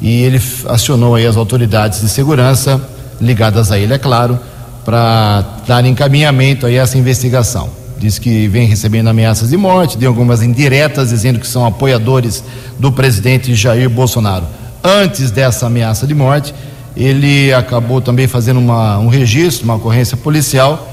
[0.02, 2.82] E ele acionou aí as autoridades de segurança,
[3.20, 4.40] ligadas a ele, é claro,
[4.86, 7.70] para dar encaminhamento aí a essa investigação.
[7.98, 12.42] Diz que vem recebendo ameaças de morte, deu algumas indiretas dizendo que são apoiadores
[12.80, 14.46] do presidente Jair Bolsonaro
[14.84, 16.54] antes dessa ameaça de morte,
[16.96, 20.88] ele acabou também fazendo uma, um registro, uma ocorrência policial,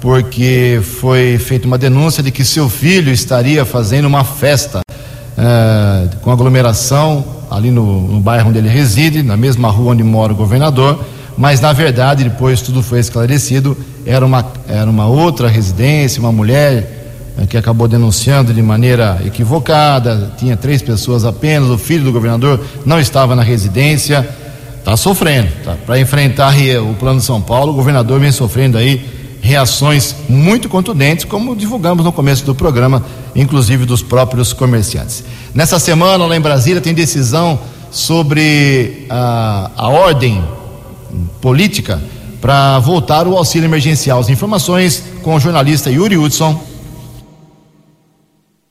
[0.00, 4.80] porque foi feita uma denúncia de que seu filho estaria fazendo uma festa
[5.36, 10.32] é, com aglomeração ali no, no bairro onde ele reside, na mesma rua onde mora
[10.32, 11.04] o governador,
[11.36, 17.05] mas na verdade, depois tudo foi esclarecido, era uma, era uma outra residência, uma mulher
[17.48, 22.98] que acabou denunciando de maneira equivocada, tinha três pessoas apenas, o filho do governador não
[22.98, 24.26] estava na residência,
[24.78, 25.48] está sofrendo.
[25.64, 25.76] Tá?
[25.84, 29.04] Para enfrentar o plano São Paulo, o governador vem sofrendo aí
[29.42, 35.22] reações muito contundentes, como divulgamos no começo do programa, inclusive dos próprios comerciantes.
[35.54, 37.58] Nessa semana, lá em Brasília, tem decisão
[37.90, 40.42] sobre a, a ordem
[41.40, 42.00] política
[42.40, 44.20] para voltar o auxílio emergencial.
[44.20, 46.75] As informações com o jornalista Yuri Hudson.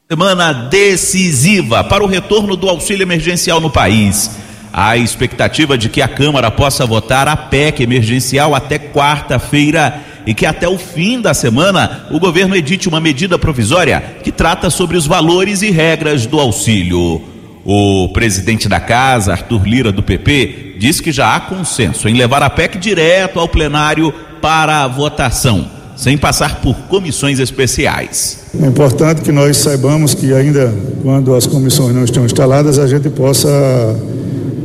[0.08, 4.38] Semana decisiva para o retorno do auxílio emergencial no país.
[4.72, 10.46] A expectativa de que a Câmara possa votar a PEC emergencial até quarta-feira e que
[10.46, 15.08] até o fim da semana o governo edite uma medida provisória que trata sobre os
[15.08, 17.24] valores e regras do auxílio.
[17.66, 22.44] O presidente da casa, Arthur Lira, do PP, diz que já há consenso em levar
[22.44, 28.40] a PEC direto ao plenário para a votação sem passar por comissões especiais.
[28.62, 33.10] É importante que nós saibamos que ainda quando as comissões não estão instaladas, a gente
[33.10, 33.50] possa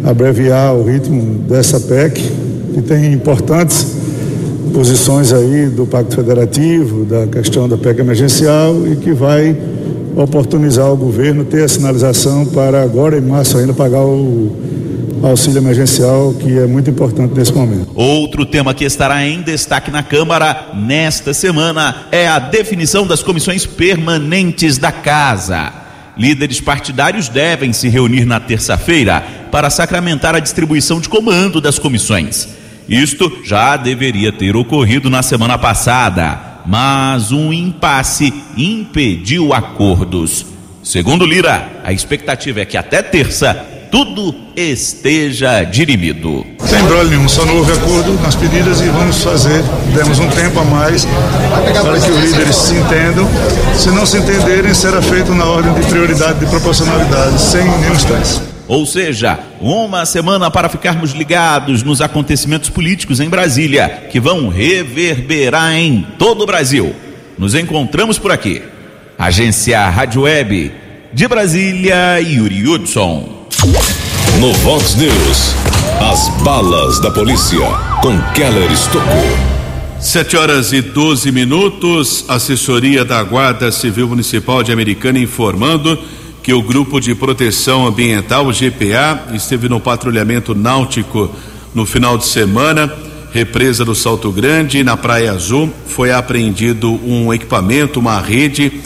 [0.04, 2.20] abreviar o ritmo dessa PEC,
[2.74, 3.86] que tem importantes
[4.72, 9.56] posições aí do Pacto Federativo, da questão da PEC emergencial e que vai
[10.16, 14.52] oportunizar o governo ter a sinalização para agora em março ainda pagar o
[15.22, 17.90] auxílio emergencial, que é muito importante nesse momento.
[17.94, 23.66] Outro tema que estará em destaque na Câmara nesta semana é a definição das comissões
[23.66, 25.72] permanentes da Casa.
[26.16, 32.48] Líderes partidários devem se reunir na terça-feira para sacramentar a distribuição de comando das comissões.
[32.88, 40.44] Isto já deveria ter ocorrido na semana passada, mas um impasse impediu acordos.
[40.82, 46.46] Segundo Lira, a expectativa é que até terça tudo esteja dirimido.
[46.60, 49.62] Sem brolho nenhum, só não houve acordo nas pedidas e vamos fazer,
[49.94, 53.28] demos um tempo a mais para que os líderes se entendam.
[53.74, 58.40] Se não se entenderem, será feito na ordem de prioridade de proporcionalidade, sem nenhum estresse.
[58.68, 65.74] Ou seja, uma semana para ficarmos ligados nos acontecimentos políticos em Brasília, que vão reverberar
[65.74, 66.94] em todo o Brasil.
[67.36, 68.62] Nos encontramos por aqui.
[69.18, 70.72] Agência Rádio Web
[71.12, 73.39] de Brasília, Yuri Hudson.
[73.62, 75.54] No Vox News,
[76.00, 77.58] as balas da polícia
[78.00, 79.04] com Keller Estocou.
[80.00, 85.98] Sete horas e 12 minutos, assessoria da Guarda Civil Municipal de Americana informando
[86.42, 91.30] que o Grupo de Proteção Ambiental, o GPA, esteve no patrulhamento náutico
[91.74, 92.90] no final de semana,
[93.30, 98.80] represa do Salto Grande, na Praia Azul, foi apreendido um equipamento, uma rede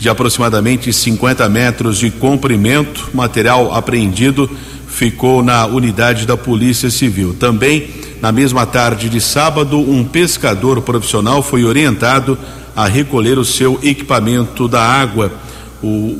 [0.00, 3.10] de aproximadamente 50 metros de comprimento.
[3.12, 4.50] Material apreendido
[4.88, 7.36] ficou na unidade da Polícia Civil.
[7.38, 7.90] Também,
[8.22, 12.38] na mesma tarde de sábado, um pescador profissional foi orientado
[12.74, 15.30] a recolher o seu equipamento da água.
[15.82, 16.18] O,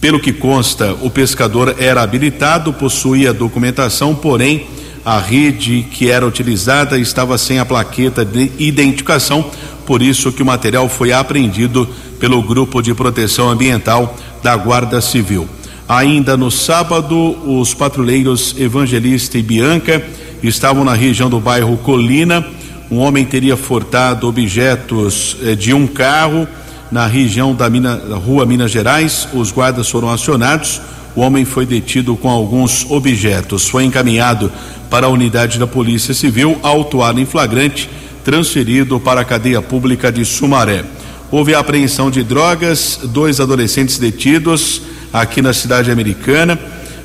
[0.00, 4.66] Pelo que consta, o pescador era habilitado, possuía documentação, porém
[5.04, 9.48] a rede que era utilizada estava sem a plaqueta de identificação,
[9.86, 11.88] por isso que o material foi apreendido
[12.18, 15.48] pelo Grupo de Proteção Ambiental da Guarda Civil.
[15.88, 17.16] Ainda no sábado,
[17.46, 20.04] os patrulheiros Evangelista e Bianca
[20.42, 22.44] estavam na região do bairro Colina.
[22.90, 26.46] Um homem teria furtado objetos eh, de um carro
[26.90, 29.28] na região da, Mina, da rua Minas Gerais.
[29.32, 30.80] Os guardas foram acionados.
[31.16, 33.68] O homem foi detido com alguns objetos.
[33.68, 34.52] Foi encaminhado
[34.90, 37.88] para a unidade da Polícia Civil, autuado em flagrante,
[38.24, 40.84] transferido para a cadeia pública de Sumaré.
[41.30, 44.80] Houve a apreensão de drogas, dois adolescentes detidos
[45.12, 46.58] aqui na cidade americana.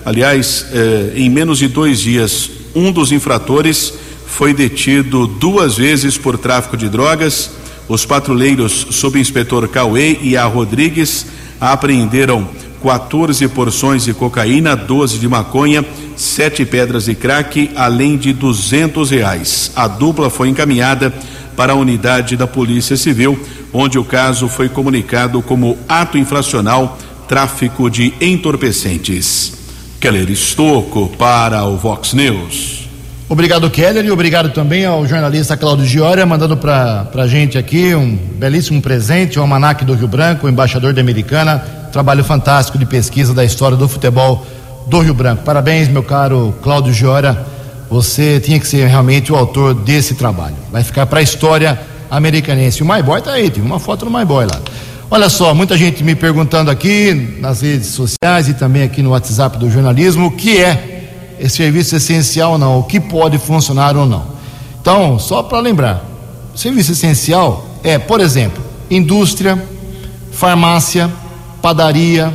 [0.06, 3.94] Aliás, eh, em menos de dois dias, um dos infratores
[4.26, 7.52] foi detido duas vezes por tráfico de drogas.
[7.90, 11.26] Os patrulheiros, subinspetor Cauê e a Rodrigues,
[11.60, 12.48] apreenderam
[12.82, 19.72] 14 porções de cocaína, 12 de maconha, sete pedras de crack, além de duzentos reais.
[19.76, 21.14] A dupla foi encaminhada
[21.58, 23.38] para a unidade da Polícia Civil,
[23.74, 26.98] onde o caso foi comunicado como ato infracional
[27.28, 29.54] tráfico de entorpecentes.
[30.00, 32.90] Keller Estocco para o Vox News.
[33.28, 38.16] Obrigado, Keller, e obrigado também ao jornalista Cláudio Gioria, mandando para a gente aqui um
[38.16, 41.58] belíssimo presente, o Almanac do Rio Branco, o embaixador da Americana,
[41.92, 44.46] trabalho fantástico de pesquisa da história do futebol
[44.88, 45.44] do Rio Branco.
[45.44, 47.40] Parabéns, meu caro Cláudio Gioria,
[47.90, 50.56] você tinha que ser realmente o autor desse trabalho.
[50.72, 51.80] Vai ficar para a história
[52.18, 52.84] americanense.
[52.84, 54.62] O My Boy tá aí, tem uma foto do My Boy lá.
[55.10, 59.58] Olha só, muita gente me perguntando aqui nas redes sociais e também aqui no WhatsApp
[59.58, 64.06] do jornalismo o que é esse serviço essencial ou não, o que pode funcionar ou
[64.06, 64.26] não.
[64.80, 66.04] Então, só para lembrar,
[66.56, 69.62] serviço essencial é, por exemplo, indústria,
[70.32, 71.12] farmácia,
[71.62, 72.32] padaria,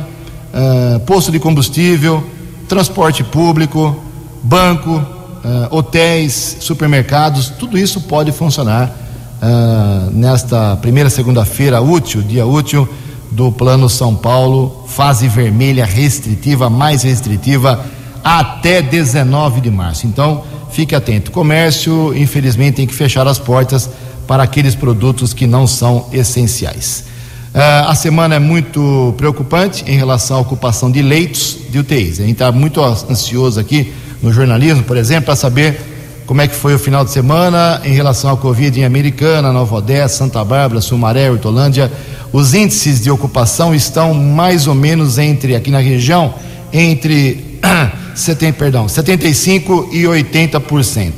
[0.53, 2.23] uh, posto de combustível,
[2.67, 3.95] transporte público,
[4.43, 9.08] banco, uh, hotéis, supermercados, tudo isso pode funcionar
[9.41, 12.87] uh, nesta primeira segunda-feira útil, dia útil
[13.31, 17.85] do Plano São Paulo, fase vermelha restritiva, mais restritiva,
[18.23, 20.07] até 19 de março.
[20.07, 21.31] Então, fique atento.
[21.31, 23.89] Comércio, infelizmente, tem que fechar as portas
[24.27, 27.05] para aqueles produtos que não são essenciais.
[27.53, 32.19] Uh, a semana é muito preocupante em relação à ocupação de leitos de UTIs.
[32.19, 35.98] A gente está muito ansioso aqui no jornalismo, por exemplo, para saber
[36.29, 39.77] como é que foi o final de semana em relação à Covid em Americana, Nova
[39.77, 41.91] Odessa, Santa Bárbara, Sumaré, Hortolândia.
[42.31, 46.35] Os índices de ocupação estão mais ou menos entre, aqui na região,
[46.71, 47.57] entre
[48.13, 51.13] 70, perdão, 75% e 80%.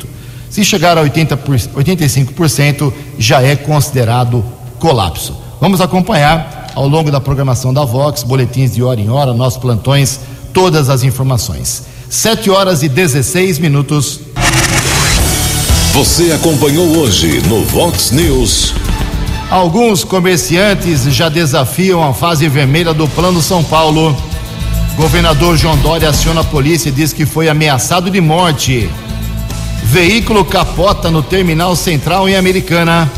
[0.49, 4.41] Se chegar a 80 por, 85%, já é considerado
[4.79, 5.35] colapso.
[5.59, 10.21] Vamos acompanhar ao longo da programação da Vox, boletins de hora em hora, nossos plantões,
[10.53, 11.83] todas as informações.
[12.09, 14.21] 7 horas e 16 minutos.
[15.93, 18.73] Você acompanhou hoje no Vox News.
[19.49, 24.15] Alguns comerciantes já desafiam a fase vermelha do Plano São Paulo.
[24.95, 28.89] Governador João Dória aciona a polícia e diz que foi ameaçado de morte.
[29.83, 33.11] Veículo capota no terminal central em Americana.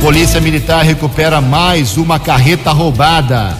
[0.00, 3.58] Polícia Militar recupera mais uma carreta roubada.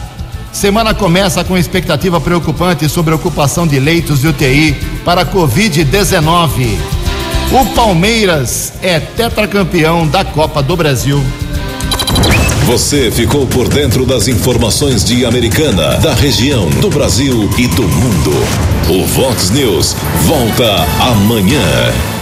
[0.52, 6.95] Semana começa com expectativa preocupante sobre a ocupação de leitos de UTI para Covid-19.
[7.52, 11.22] O Palmeiras é tetracampeão da Copa do Brasil.
[12.66, 18.32] Você ficou por dentro das informações de Americana, da região, do Brasil e do mundo.
[18.90, 19.94] O Vox News
[20.24, 22.15] volta amanhã.